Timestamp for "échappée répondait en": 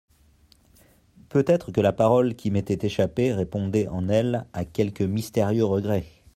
2.87-4.09